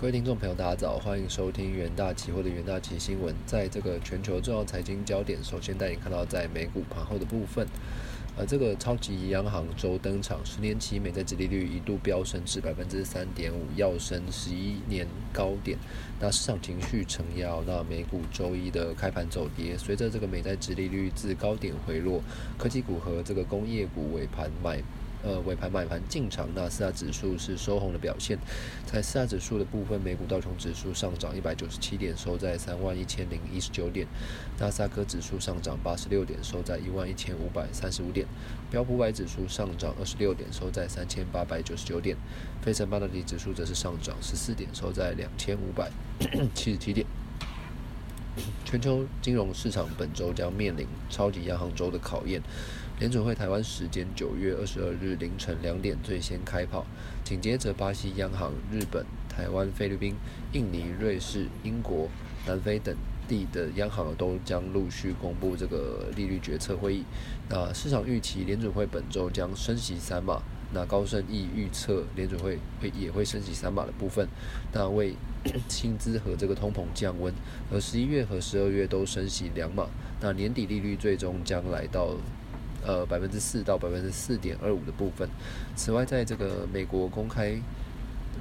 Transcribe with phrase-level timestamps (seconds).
[0.00, 3.34] 各位听众朋友，大家早，欢迎收听元大期货的元大期新闻。
[3.44, 7.66] 在这个全球重要财经焦点，首先带你看到在美股盘后的部分。
[8.36, 15.76] 呃，这个超级央行周登场，十年期美债殖利率一度飙升至百分之三点五，要升十一年高点。
[16.20, 22.22] 那市场情绪承压，那美股周一的开盘走跌，随着这个美债殖利率自高点回落，
[22.56, 24.80] 科技股和这个工业股尾盘买。
[25.22, 28.38] 呃，尾盘买盘进场，那四大指数是收红的表现。
[28.86, 34.06] 在四大指数的部分，美股道琼指数上涨一百九十七点，收在三万一千零一十九点；
[34.58, 38.26] 纳斯达克指数上涨八十六点，收在一万一千五百三十五点；
[38.70, 42.16] 标普五百指数上涨二十六点，收在三千八百九十九点；
[42.62, 45.90] 费城半导体指数则是上涨十四点，收在两千五百
[46.54, 47.04] 七十七点。
[48.64, 52.42] 全球金融市场本周将面临超级央行周的考验。
[52.98, 56.84] 联准会台湾时间九月二十二日凌晨两点最先开跑，
[57.22, 60.16] 紧接着巴西央行、日本、台湾、菲律宾、
[60.52, 62.08] 印尼、瑞士、英国、
[62.44, 62.96] 南非等
[63.28, 67.04] 地的央行都将陆续公布这个利率决策会议。
[67.48, 70.42] 那市场预期联准会本周将升息三码。
[70.72, 74.28] 那高盛亦预测联准会会也会升级三码的部分，
[74.72, 75.14] 那为
[75.68, 77.32] 薪资和这个通膨降温，
[77.72, 79.86] 而十一月和十二月都升息两码，
[80.20, 82.14] 那年底利率最终将来到
[82.84, 85.28] 呃百分之四到百分之四点二五的部分。
[85.74, 87.58] 此外，在这个美国公开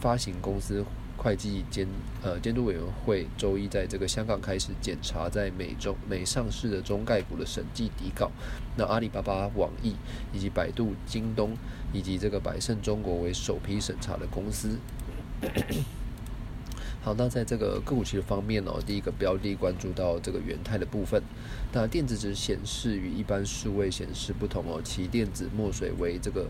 [0.00, 0.84] 发行公司。
[1.22, 1.86] 会计监
[2.22, 8.30] 呃监督委员会周一在这个香港开始检查在美中美上市的中概股的审计底稿。
[8.74, 9.94] 那阿里巴巴、网易
[10.32, 11.54] 以及百度、京东
[11.92, 14.78] 以及这个百胜中国为首批审查的公司。
[17.02, 21.22] 好，那在这个个股期的方面哦，第一个标的关注到这个元泰的部分。
[21.70, 26.48] 那电子纸显示与一般数位显示不同哦，其电子墨水为这个。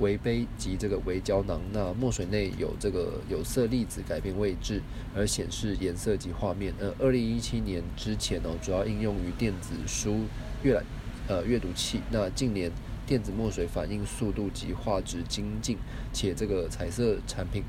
[0.00, 4.80] 微杯及这个微胶囊，那墨水内有这个有色粒子改变位置
[5.14, 6.72] 而显示颜色及画面。
[6.78, 10.20] 呃，二零一七年之前哦，主要应用于电子书
[10.62, 10.84] 阅览
[11.26, 12.00] 呃阅读器。
[12.10, 12.70] 那近年
[13.06, 15.76] 电子墨水反应速度及画质精进，
[16.12, 17.62] 且这个彩色产品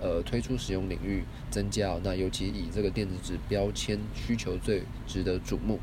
[0.00, 1.98] 呃推出使用领域增加。
[2.02, 5.78] 那尤其以这个电子纸标签需求最值得瞩目。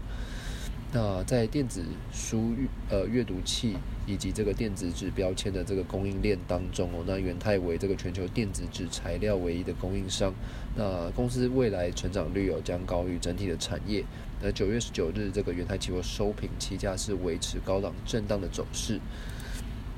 [0.96, 1.84] 那在电子
[2.14, 2.54] 书
[2.88, 10.32] 呃阅读器以及这个电子纸标签的这个供应链当中哦，那元泰为这个全球电子纸材料唯一的供应商，
[10.76, 14.06] 那公司未来成长率有将高于整体的产业。
[14.40, 19.00] 那九月十九日这个元泰期货收平期价是维持高档震荡的走势。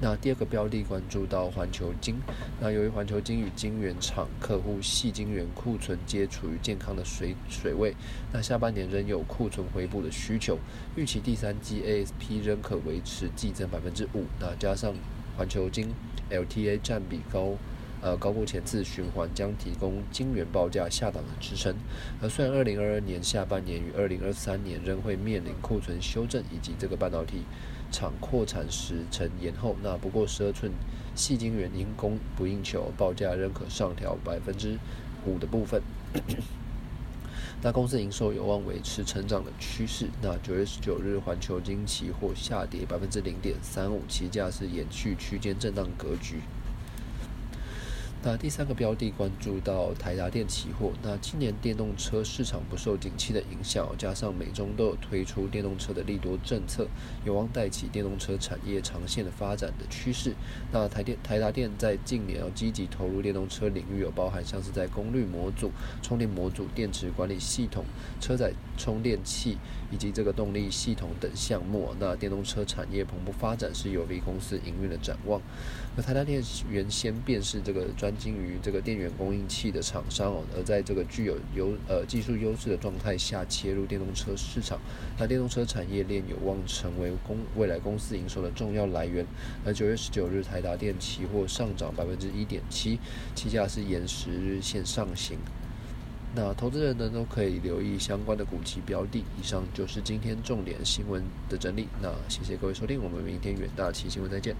[0.01, 2.15] 那第二个标的关注到环球金，
[2.59, 7.95] 那由于环球金与金源厂客户细金源库存皆处于健康的水水位，
[8.33, 10.59] 那下半年仍有库存回补的需求，
[10.97, 14.25] 预期第三季 ASP 仍可维持季增百分之五。
[14.37, 14.93] 那加上
[15.37, 15.87] 环球金
[16.29, 17.53] LTA 占比高，
[18.01, 21.73] 呃高过前次循环，将提供金源报价下档的支撑。
[22.21, 27.43] 而虽然二零二二年下半年与二零二三年仍会面临库存修正以及这个半导体。
[27.95, 30.69] 厂扩产时程延后，那不过十二寸
[31.15, 34.77] 细晶圆因供不应求，报价仍可上调百分之
[35.25, 35.81] 五的部分。
[37.61, 40.09] 那公司营收有望维持成长的趋势。
[40.21, 46.41] 那九月十九日，环球金期货下跌百分之零点三五，期价是延续区间震荡格局。
[48.27, 50.91] 那第三个标的关注到台达电期货。
[51.03, 56.87] 那今年电动车市场不受景气的影响，加上美中都有推出电动车的利多政策，
[57.23, 60.33] 有望带起电动车产业长线的发展的趋势。
[60.71, 65.69] 那台电台达电在近年要积极投入电动车领域，有包含像是在功率模组、
[66.01, 67.85] 充电模组、电池管理系统、
[68.19, 69.59] 车载充电器
[69.91, 71.93] 以及这个动力系统等项目。
[71.99, 75.39] 那电动车产业蓬勃发展是有利公司营运的展望。
[75.95, 76.41] 而台达电
[76.71, 84.79] 原先便是这个专精于这个电源供应器的厂商哦，而在这个具有优呃技术优势的状态下切入电动车市场，
[85.17, 89.25] 那电动车产业链有望成为公未来公司营收的重要来源。
[89.65, 92.99] 而九月十九日台达电期货上涨百分之一点七，
[93.35, 95.37] 期价是沿十日线上行。
[96.37, 99.19] 那投资人呢都可以留意相关的股期标的。
[99.39, 101.87] 以上就是今天重点新闻的整理。
[102.01, 104.53] 那谢谢各位收听，我们明天远大期新闻再见。